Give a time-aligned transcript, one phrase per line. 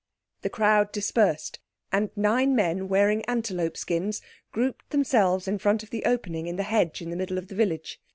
[0.41, 1.59] The crowd dispersed,
[1.91, 4.19] and nine men, wearing antelope skins,
[4.51, 7.55] grouped themselves in front of the opening in the hedge in the middle of the
[7.55, 8.01] village.